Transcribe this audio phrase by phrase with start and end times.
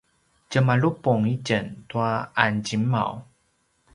[0.49, 2.11] tjemalupung itjen tua
[2.43, 3.11] anzingmau